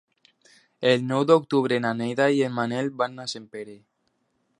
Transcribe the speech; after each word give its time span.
El 0.91 1.03
nou 1.09 1.25
d'octubre 1.31 1.79
na 1.85 1.91
Neida 1.99 2.27
i 2.39 2.41
en 2.47 2.55
Manel 2.61 2.89
van 3.03 3.25
a 3.25 3.27
Sempere. 3.35 3.77